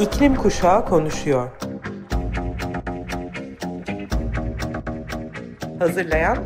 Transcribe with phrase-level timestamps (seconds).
[0.00, 1.50] İklim Kuşağı konuşuyor.
[5.78, 6.38] Hazırlayan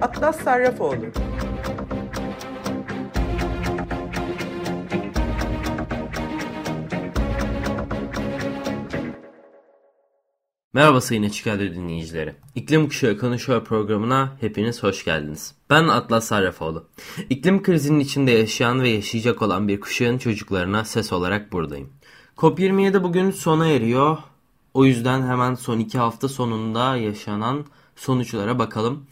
[0.00, 1.06] Atlas Sarrafoğlu.
[10.72, 12.34] Merhaba Sayın Açık Radyo dinleyicileri.
[12.54, 15.54] İklim Kuşağı Konuşuyor programına hepiniz hoş geldiniz.
[15.70, 16.88] Ben Atlas Sarrafoğlu.
[17.30, 21.92] İklim krizinin içinde yaşayan ve yaşayacak olan bir kuşağın çocuklarına ses olarak buradayım.
[22.36, 24.18] COP27 bugün sona eriyor.
[24.74, 27.64] O yüzden hemen son iki hafta sonunda yaşanan
[27.96, 29.06] sonuçlara bakalım.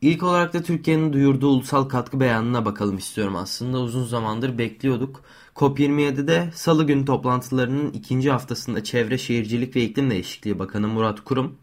[0.00, 3.80] İlk olarak da Türkiye'nin duyurduğu ulusal katkı beyanına bakalım istiyorum aslında.
[3.80, 5.20] Uzun zamandır bekliyorduk.
[5.56, 11.56] COP27'de salı günü toplantılarının ikinci haftasında Çevre Şehircilik ve İklim Değişikliği Bakanı Murat Kurum,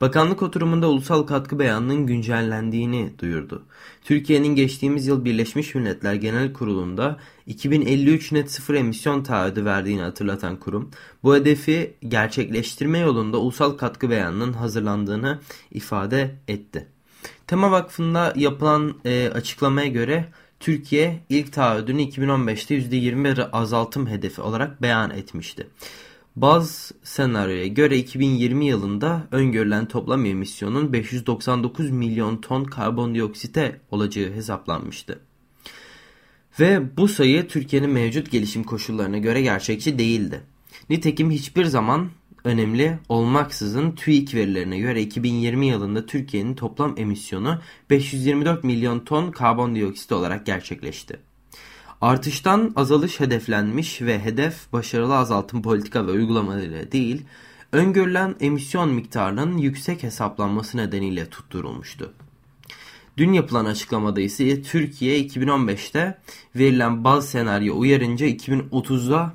[0.00, 3.62] Bakanlık oturumunda ulusal katkı beyanının güncellendiğini duyurdu.
[4.04, 10.90] Türkiye'nin geçtiğimiz yıl Birleşmiş Milletler Genel Kurulu'nda 2053 net sıfır emisyon taahhüdü verdiğini hatırlatan kurum,
[11.22, 15.38] bu hedefi gerçekleştirme yolunda ulusal katkı beyanının hazırlandığını
[15.70, 16.86] ifade etti.
[17.46, 20.24] Tema Vakfı'nda yapılan e, açıklamaya göre
[20.60, 25.66] Türkiye ilk taahhüdünü 2015'te %20 azaltım hedefi olarak beyan etmişti.
[26.40, 35.20] Baz senaryoya göre 2020 yılında öngörülen toplam emisyonun 599 milyon ton karbondioksite olacağı hesaplanmıştı.
[36.60, 40.40] Ve bu sayı Türkiye'nin mevcut gelişim koşullarına göre gerçekçi değildi.
[40.90, 42.10] Nitekim hiçbir zaman
[42.44, 50.46] önemli olmaksızın TÜİK verilerine göre 2020 yılında Türkiye'nin toplam emisyonu 524 milyon ton karbondioksit olarak
[50.46, 51.27] gerçekleşti.
[52.00, 57.24] Artıştan azalış hedeflenmiş ve hedef başarılı azaltım politika ve uygulamalarıyla değil,
[57.72, 62.12] öngörülen emisyon miktarının yüksek hesaplanması nedeniyle tutturulmuştu.
[63.16, 66.18] Dün yapılan açıklamada ise Türkiye 2015'te
[66.56, 69.34] verilen baz senaryo uyarınca 2030'da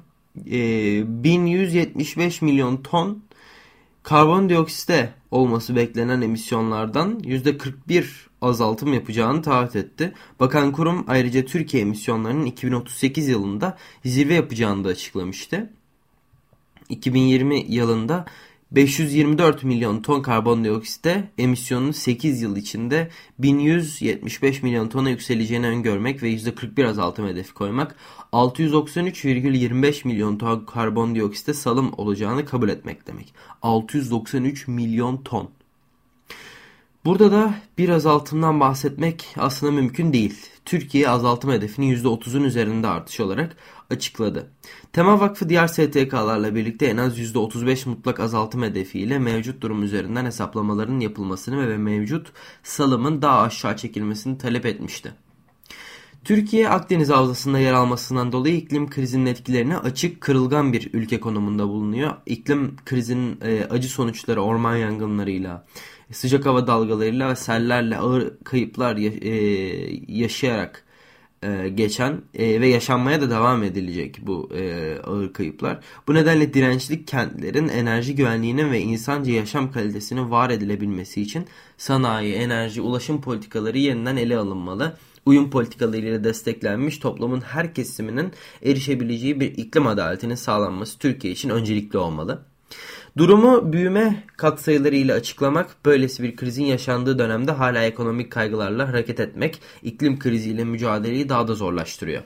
[0.52, 3.24] e, 1175 milyon ton
[4.04, 8.06] karbondioksite olması beklenen emisyonlardan %41
[8.42, 10.14] azaltım yapacağını taahhüt etti.
[10.40, 15.70] Bakan kurum ayrıca Türkiye emisyonlarının 2038 yılında zirve yapacağını da açıklamıştı.
[16.90, 18.26] 2020 yılında
[18.76, 26.88] 524 milyon ton karbondioksite emisyonun 8 yıl içinde 1175 milyon tona yükseleceğini öngörmek ve %41
[26.88, 27.96] azaltım hedefi koymak
[28.34, 33.34] 693,25 milyon ton karbondioksite salım olacağını kabul etmek demek.
[33.62, 35.50] 693 milyon ton.
[37.06, 40.36] Burada da bir azaltımdan bahsetmek aslında mümkün değil.
[40.66, 43.58] Türkiye azaltım hedefini %30'un üzerinde artış olarak
[43.90, 44.52] açıkladı.
[44.94, 51.00] Tema Vakfı diğer STK'larla birlikte en az %35 mutlak azaltım hedefiyle mevcut durum üzerinden hesaplamaların
[51.00, 52.31] yapılmasını ve mevcut
[52.63, 55.13] salımın daha aşağı çekilmesini talep etmişti.
[56.24, 62.14] Türkiye Akdeniz Havzası'nda yer almasından dolayı iklim krizinin etkilerine açık kırılgan bir ülke konumunda bulunuyor.
[62.26, 65.66] İklim krizinin e, acı sonuçları orman yangınlarıyla,
[66.12, 69.32] sıcak hava dalgalarıyla ve sellerle ağır kayıplar e,
[70.08, 70.84] yaşayarak
[71.44, 75.80] e, geçen e, ve yaşanmaya da devam edilecek bu e, ağır kayıplar.
[76.08, 81.46] Bu nedenle dirençli kentlerin enerji güvenliğinin ve insanca yaşam kalitesinin var edilebilmesi için
[81.78, 84.98] sanayi, enerji, ulaşım politikaları yeniden ele alınmalı.
[85.26, 88.32] Uyum politikalarıyla desteklenmiş toplumun her kesiminin
[88.64, 92.46] erişebileceği bir iklim adaletinin sağlanması Türkiye için öncelikli olmalı.
[93.18, 100.20] Durumu büyüme katsayılarıyla açıklamak, böylesi bir krizin yaşandığı dönemde hala ekonomik kaygılarla hareket etmek, iklim
[100.20, 102.24] kriziyle mücadeleyi daha da zorlaştırıyor.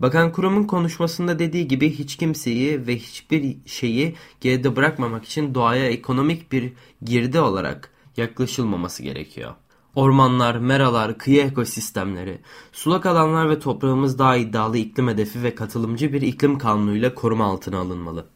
[0.00, 6.52] Bakan Kurum'un konuşmasında dediği gibi hiç kimseyi ve hiçbir şeyi geride bırakmamak için doğaya ekonomik
[6.52, 6.72] bir
[7.02, 9.54] girdi olarak yaklaşılmaması gerekiyor.
[9.94, 12.38] Ormanlar, meralar, kıyı ekosistemleri,
[12.72, 17.78] sulak alanlar ve toprağımız daha iddialı iklim hedefi ve katılımcı bir iklim kanunuyla koruma altına
[17.78, 18.26] alınmalı.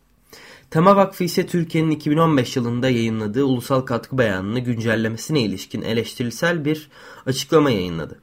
[0.71, 6.89] Tema Vakfı ise Türkiye'nin 2015 yılında yayınladığı ulusal katkı beyanını güncellemesine ilişkin eleştirisel bir
[7.27, 8.21] açıklama yayınladı.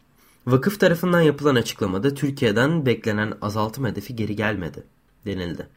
[0.48, 4.84] Vakıf tarafından yapılan açıklamada Türkiye'den beklenen azaltım hedefi geri gelmedi
[5.26, 5.68] denildi.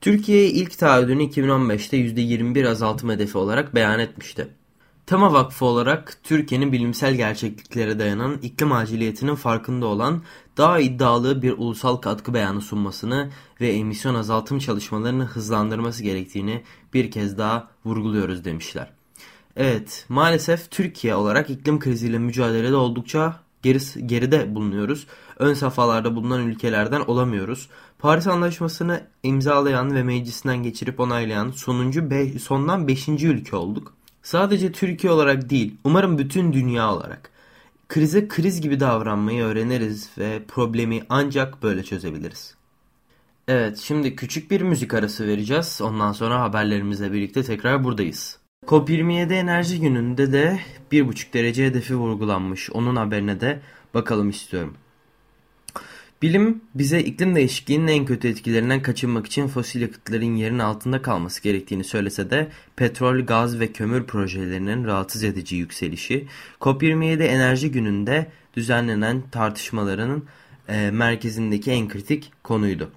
[0.00, 4.48] Türkiye ilk taahhüdünü 2015'te %21 azaltım hedefi olarak beyan etmişti.
[5.06, 10.22] Tema Vakfı olarak Türkiye'nin bilimsel gerçekliklere dayanan iklim aciliyetinin farkında olan
[10.56, 13.30] daha iddialı bir ulusal katkı beyanı sunmasını
[13.60, 16.62] ve emisyon azaltım çalışmalarını hızlandırması gerektiğini
[16.94, 18.90] bir kez daha vurguluyoruz demişler.
[19.56, 25.06] Evet maalesef Türkiye olarak iklim kriziyle mücadelede oldukça geri, geride bulunuyoruz.
[25.38, 27.68] Ön safhalarda bulunan ülkelerden olamıyoruz.
[27.98, 33.08] Paris Anlaşması'nı imzalayan ve meclisinden geçirip onaylayan sonuncu be, sondan 5.
[33.08, 33.99] ülke olduk.
[34.22, 37.30] Sadece Türkiye olarak değil, umarım bütün dünya olarak.
[37.88, 42.54] Krize kriz gibi davranmayı öğreniriz ve problemi ancak böyle çözebiliriz.
[43.48, 45.80] Evet, şimdi küçük bir müzik arası vereceğiz.
[45.82, 48.38] Ondan sonra haberlerimizle birlikte tekrar buradayız.
[48.66, 50.60] COP27 enerji gününde de
[50.92, 52.70] 1,5 derece hedefi vurgulanmış.
[52.70, 53.60] Onun haberine de
[53.94, 54.76] bakalım istiyorum.
[56.22, 61.84] Bilim bize iklim değişikliğinin en kötü etkilerinden kaçınmak için fosil yakıtların yerin altında kalması gerektiğini
[61.84, 66.26] söylese de petrol, gaz ve kömür projelerinin rahatsız edici yükselişi
[66.60, 68.26] COP27 enerji gününde
[68.56, 70.22] düzenlenen tartışmaların
[70.68, 72.90] e, merkezindeki en kritik konuydu.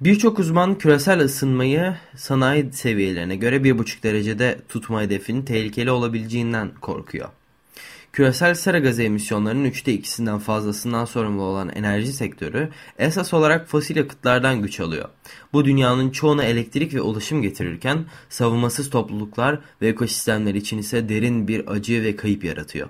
[0.00, 7.28] Birçok uzman küresel ısınmayı sanayi seviyelerine göre 1,5 derecede tutma hedefinin tehlikeli olabileceğinden korkuyor.
[8.14, 12.68] Küresel sera gazı emisyonlarının üçte ikisinden fazlasından sorumlu olan enerji sektörü
[12.98, 15.08] esas olarak fosil yakıtlardan güç alıyor.
[15.52, 21.72] Bu dünyanın çoğuna elektrik ve ulaşım getirirken savunmasız topluluklar ve ekosistemler için ise derin bir
[21.72, 22.88] acı ve kayıp yaratıyor.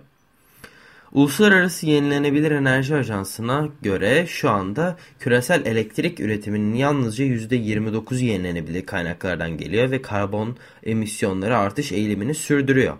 [1.13, 9.91] Uluslararası Yenilenebilir Enerji Ajansı'na göre şu anda küresel elektrik üretiminin yalnızca %29 yenilenebilir kaynaklardan geliyor
[9.91, 12.97] ve karbon emisyonları artış eğilimini sürdürüyor.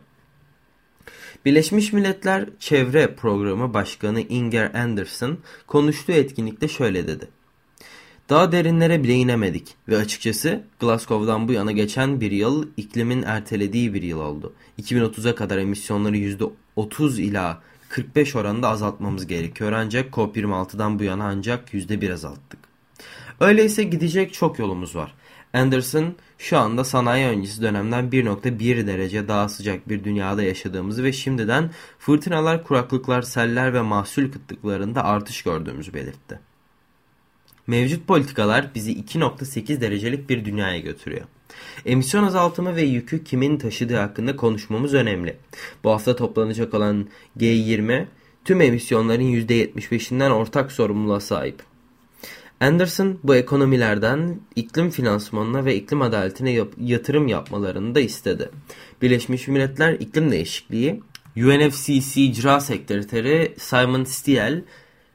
[1.45, 7.29] Birleşmiş Milletler Çevre Programı Başkanı Inger Anderson konuştuğu etkinlikte şöyle dedi.
[8.29, 14.03] Daha derinlere bile inemedik ve açıkçası Glasgow'dan bu yana geçen bir yıl iklimin ertelediği bir
[14.03, 14.53] yıl oldu.
[14.83, 16.17] 2030'a kadar emisyonları
[16.77, 22.61] %30 ila 45 oranında azaltmamız gerekiyor ancak COP26'dan bu yana ancak %1 azalttık.
[23.41, 25.15] Öyleyse gidecek çok yolumuz var.
[25.53, 26.15] Anderson
[26.45, 32.65] şu anda sanayi öncesi dönemden 1.1 derece daha sıcak bir dünyada yaşadığımızı ve şimdiden fırtınalar,
[32.65, 36.41] kuraklıklar, seller ve mahsul kıtlıklarında artış gördüğümüzü belirtti.
[37.67, 41.25] Mevcut politikalar bizi 2.8 derecelik bir dünyaya götürüyor.
[41.87, 45.37] Emisyon azaltımı ve yükü kimin taşıdığı hakkında konuşmamız önemli.
[45.85, 47.09] Bu hafta toplanacak olan
[47.39, 48.07] G20
[48.45, 51.74] tüm emisyonların %75'inden ortak sorumluluğa sahip.
[52.61, 58.51] Anderson bu ekonomilerden iklim finansmanına ve iklim adaletine yap yatırım yapmalarını da istedi.
[59.03, 61.03] Birleşmiş Milletler İklim Değişikliği
[61.37, 64.63] UNFCCC İcra Sekreteri Simon Stiel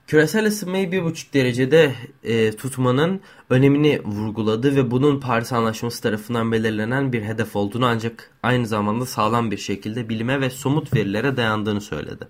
[0.07, 7.21] küresel ısınmayı 1,5 derecede e, tutmanın önemini vurguladı ve bunun Paris Anlaşması tarafından belirlenen bir
[7.21, 12.27] hedef olduğunu ancak aynı zamanda sağlam bir şekilde bilime ve somut verilere dayandığını söyledi.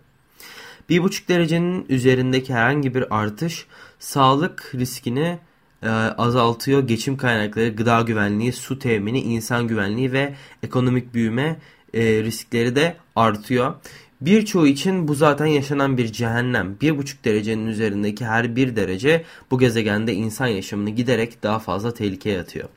[0.89, 3.65] 1,5 derecenin üzerindeki herhangi bir artış
[4.00, 5.39] sağlık riskini
[5.83, 6.88] e, azaltıyor.
[6.88, 10.33] Geçim kaynakları, gıda güvenliği, su temini, insan güvenliği ve
[10.63, 11.59] ekonomik büyüme
[11.94, 13.75] e, riskleri de artıyor.
[14.21, 16.77] Birçoğu için bu zaten yaşanan bir cehennem.
[16.81, 22.69] 1,5 derecenin üzerindeki her bir derece bu gezegende insan yaşamını giderek daha fazla tehlikeye atıyor.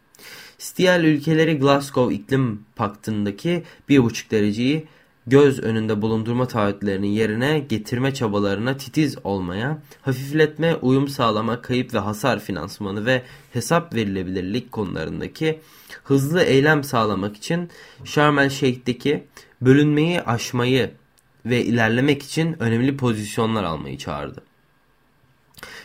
[0.59, 4.87] Stiel ülkeleri Glasgow İklim Paktı'ndaki 1,5 dereceyi
[5.27, 12.41] göz önünde bulundurma taahhütlerinin yerine getirme çabalarına titiz olmaya, hafifletme, uyum sağlama, kayıp ve hasar
[12.41, 13.23] finansmanı ve
[13.53, 15.61] hesap verilebilirlik konularındaki
[16.05, 17.71] hızlı eylem sağlamak için
[18.05, 19.25] Sharm el Şeyh'teki
[19.61, 20.91] bölünmeyi aşmayı
[21.47, 24.43] ve ilerlemek için önemli pozisyonlar almayı çağırdı.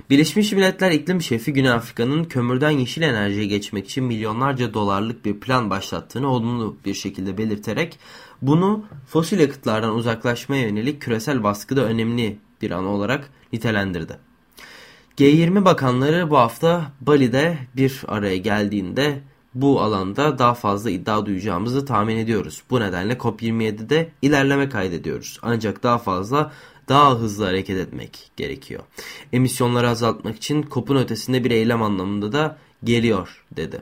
[0.10, 5.70] Birleşmiş Milletler İklim Şefi Güney Afrika'nın kömürden yeşil enerjiye geçmek için milyonlarca dolarlık bir plan
[5.70, 8.00] başlattığını olumlu bir şekilde belirterek
[8.42, 14.18] bunu fosil yakıtlardan uzaklaşmaya yönelik küresel baskıda önemli bir an olarak nitelendirdi.
[15.18, 19.22] G20 bakanları bu hafta Bali'de bir araya geldiğinde
[19.54, 22.64] bu alanda daha fazla iddia duyacağımızı tahmin ediyoruz.
[22.70, 25.40] Bu nedenle COP27'de ilerleme kaydediyoruz.
[25.42, 26.52] Ancak daha fazla
[26.90, 28.84] daha hızlı hareket etmek gerekiyor.
[29.34, 33.82] Emisyonları azaltmak için COP'un ötesinde bir eylem anlamında da geliyor dedi.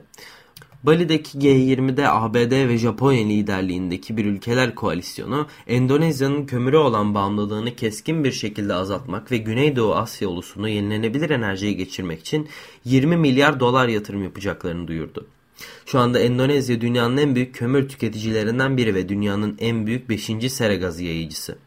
[0.86, 8.32] Bali'deki G20'de ABD ve Japonya liderliğindeki bir ülkeler koalisyonu Endonezya'nın kömüre olan bağımlılığını keskin bir
[8.32, 12.48] şekilde azaltmak ve Güneydoğu Asya ulusunu yenilenebilir enerjiye geçirmek için
[12.84, 15.26] 20 milyar dolar yatırım yapacaklarını duyurdu.
[15.86, 20.52] Şu anda Endonezya dünyanın en büyük kömür tüketicilerinden biri ve dünyanın en büyük 5.
[20.52, 21.58] sera gazı yayıcısı.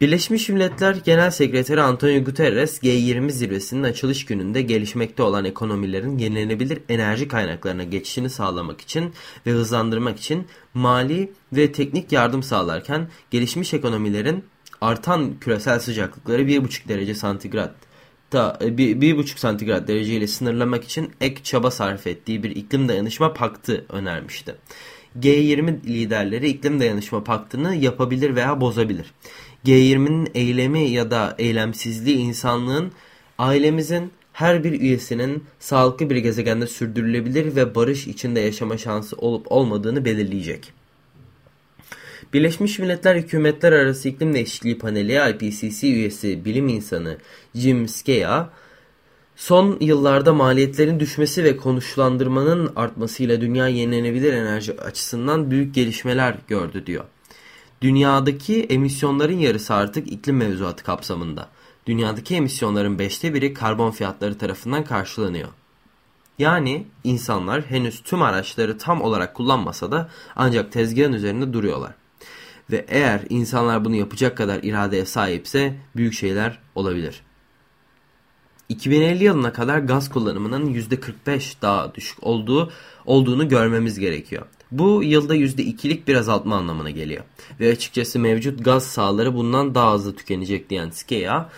[0.00, 7.28] Birleşmiş Milletler Genel Sekreteri Antonio Guterres G20 zirvesinin açılış gününde gelişmekte olan ekonomilerin yenilenebilir enerji
[7.28, 9.12] kaynaklarına geçişini sağlamak için
[9.46, 14.44] ve hızlandırmak için mali ve teknik yardım sağlarken gelişmiş ekonomilerin
[14.80, 17.74] artan küresel sıcaklıkları 1,5 derece santigrat
[18.32, 23.84] da 1,5 e, santigrat dereceyle sınırlamak için ek çaba sarf ettiği bir iklim dayanışma paktı
[23.88, 24.54] önermişti.
[25.20, 29.14] G20 liderleri iklim dayanışma paktını yapabilir veya bozabilir.
[29.64, 32.92] G20'nin eylemi ya da eylemsizliği insanlığın
[33.38, 40.04] ailemizin her bir üyesinin sağlıklı bir gezegende sürdürülebilir ve barış içinde yaşama şansı olup olmadığını
[40.04, 40.72] belirleyecek.
[42.32, 47.16] Birleşmiş Milletler Hükümetler Arası İklim Değişikliği Paneli IPCC üyesi bilim insanı
[47.54, 48.50] Jim Skeya
[49.38, 57.04] Son yıllarda maliyetlerin düşmesi ve konuşlandırmanın artmasıyla dünya yenilenebilir enerji açısından büyük gelişmeler gördü diyor.
[57.82, 61.48] Dünyadaki emisyonların yarısı artık iklim mevzuatı kapsamında.
[61.86, 65.48] Dünyadaki emisyonların beşte biri karbon fiyatları tarafından karşılanıyor.
[66.38, 71.92] Yani insanlar henüz tüm araçları tam olarak kullanmasa da ancak tezgahın üzerinde duruyorlar.
[72.70, 77.22] Ve eğer insanlar bunu yapacak kadar iradeye sahipse büyük şeyler olabilir.
[78.68, 82.72] 2050 yılına kadar gaz kullanımının %45 daha düşük olduğu
[83.06, 84.46] olduğunu görmemiz gerekiyor.
[84.70, 87.24] Bu yılda %2'lik bir azaltma anlamına geliyor.
[87.60, 91.50] Ve açıkçası mevcut gaz sahaları bundan daha hızlı tükenecek diyen Skeya,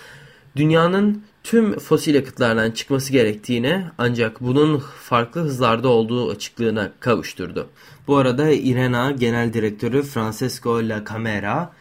[0.56, 7.68] dünyanın tüm fosil yakıtlardan çıkması gerektiğine ancak bunun farklı hızlarda olduğu açıklığına kavuşturdu.
[8.06, 11.72] Bu arada IRENA Genel Direktörü Francesco La Camera,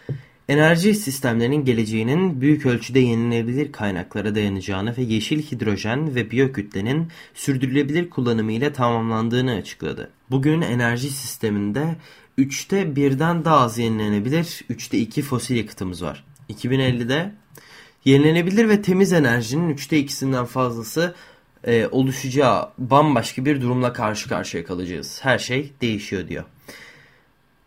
[0.49, 8.51] enerji sistemlerinin geleceğinin büyük ölçüde yenilenebilir kaynaklara dayanacağını ve yeşil hidrojen ve biyokütlenin sürdürülebilir kullanımı
[8.51, 10.09] ile tamamlandığını açıkladı.
[10.31, 11.95] Bugün enerji sisteminde
[12.37, 16.25] 3'te birden daha az yenilenebilir, 3'te 2 fosil yakıtımız var.
[16.49, 17.31] 2050'de
[18.05, 21.15] Yenilenebilir ve temiz enerjinin üçte ikisinden fazlası
[21.63, 25.19] e, oluşacağı bambaşka bir durumla karşı karşıya kalacağız.
[25.23, 26.43] Her şey değişiyor diyor.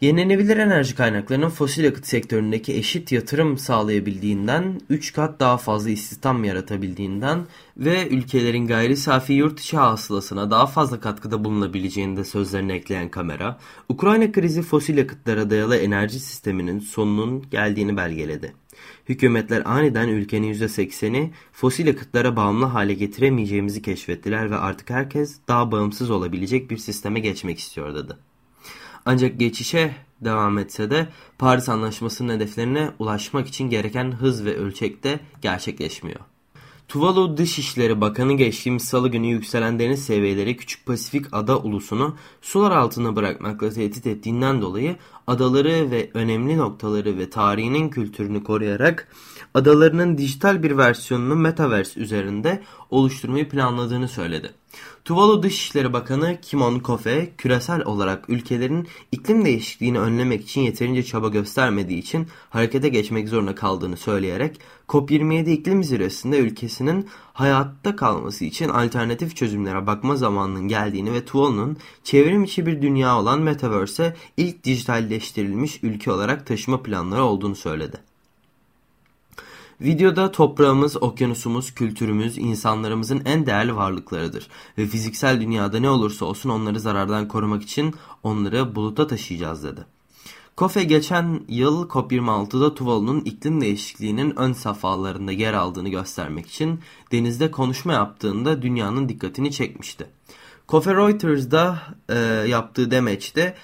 [0.03, 7.47] Yenilenebilir enerji kaynaklarının fosil yakıt sektöründeki eşit yatırım sağlayabildiğinden, 3 kat daha fazla istihdam yaratabildiğinden
[7.77, 13.59] ve ülkelerin gayri safi yurt içi hasılasına daha fazla katkıda bulunabileceğini de sözlerine ekleyen kamera,
[13.89, 18.53] Ukrayna krizi fosil yakıtlara dayalı enerji sisteminin sonunun geldiğini belgeledi.
[19.09, 26.11] Hükümetler aniden ülkenin %80'i fosil yakıtlara bağımlı hale getiremeyeceğimizi keşfettiler ve artık herkes daha bağımsız
[26.11, 28.13] olabilecek bir sisteme geçmek istiyor dedi.
[29.07, 36.21] Ancak geçişe devam etse de Paris Anlaşması'nın hedeflerine ulaşmak için gereken hız ve ölçekte gerçekleşmiyor.
[36.89, 43.17] Tuvalu Dışişleri Bakanı geçtiğimiz salı günü yükselen deniz seviyeleri Küçük Pasifik ada ulusunu sular altına
[43.17, 49.09] bırakmakla tehdit ettiğinden dolayı adaları ve önemli noktaları ve tarihinin kültürünü koruyarak
[49.55, 54.51] adalarının dijital bir versiyonunu Metaverse üzerinde oluşturmayı planladığını söyledi.
[55.05, 61.99] Tuvalu Dışişleri Bakanı Kimon Kofe, küresel olarak ülkelerin iklim değişikliğini önlemek için yeterince çaba göstermediği
[61.99, 69.87] için harekete geçmek zorunda kaldığını söyleyerek COP27 iklim zirvesinde ülkesinin hayatta kalması için alternatif çözümlere
[69.87, 76.47] bakma zamanının geldiğini ve Tuvalu'nun çevrim içi bir dünya olan Metaverse'e ilk dijitalleştirilmiş ülke olarak
[76.47, 77.97] taşıma planları olduğunu söyledi.
[79.81, 84.49] Videoda toprağımız, okyanusumuz, kültürümüz, insanlarımızın en değerli varlıklarıdır
[84.79, 89.87] ve fiziksel dünyada ne olursa olsun onları zarardan korumak için onları buluta taşıyacağız dedi.
[90.57, 96.81] Kofe geçen yıl COP26'da Tuvalu'nun iklim değişikliğinin ön safhalarında yer aldığını göstermek için
[97.13, 100.07] denizde konuşma yaptığında dünyanın dikkatini çekmişti.
[100.67, 102.19] Kofe Reuters'da e,
[102.49, 103.55] yaptığı demeçte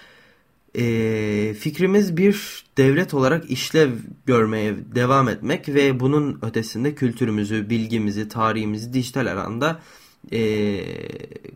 [0.75, 3.91] e, fikrimiz bir devlet olarak işlev
[4.27, 9.81] görmeye devam etmek ve bunun ötesinde kültürümüzü, bilgimizi, tarihimizi dijital alanda
[10.33, 10.81] e,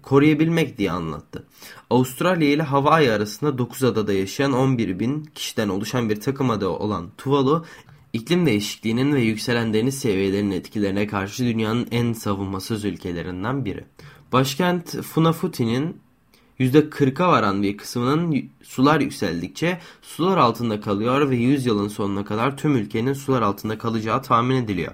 [0.03, 1.47] koruyabilmek diye anlattı.
[1.91, 7.11] Avustralya ile Hawaii arasında 9 adada yaşayan 11 bin kişiden oluşan bir takım ada olan
[7.19, 7.65] Tuvalu,
[8.13, 13.85] iklim değişikliğinin ve yükselen deniz seviyelerinin etkilerine karşı dünyanın en savunmasız ülkelerinden biri.
[14.33, 15.97] Başkent Funafuti'nin
[16.61, 22.77] %40'a varan bir kısmının sular yükseldikçe sular altında kalıyor ve 100 yılın sonuna kadar tüm
[22.77, 24.93] ülkenin sular altında kalacağı tahmin ediliyor.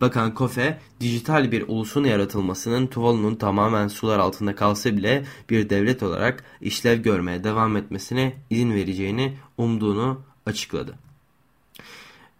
[0.00, 6.44] Bakan Kofe, dijital bir ulusun yaratılmasının Tuvalu'nun tamamen sular altında kalsa bile bir devlet olarak
[6.60, 10.94] işlev görmeye devam etmesine izin vereceğini umduğunu açıkladı.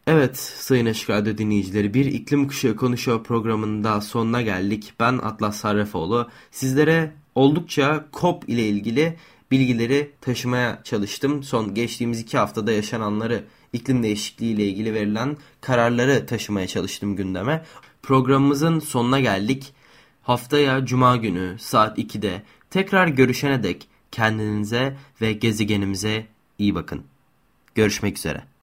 [0.07, 4.93] Evet Sayın Açık Radyo dinleyicileri bir iklim kuşağı konuşuyor programında sonuna geldik.
[5.01, 6.29] Ben Atlas Sarrafoğlu.
[6.51, 9.17] Sizlere oldukça COP ile ilgili
[9.51, 11.43] bilgileri taşımaya çalıştım.
[11.43, 17.65] Son geçtiğimiz iki haftada yaşananları, iklim değişikliği ile ilgili verilen kararları taşımaya çalıştım gündeme.
[18.03, 19.73] Programımızın sonuna geldik.
[20.23, 26.27] Haftaya Cuma günü saat 2'de tekrar görüşene dek kendinize ve gezegenimize
[26.59, 27.05] iyi bakın.
[27.75, 28.50] Görüşmek üzere.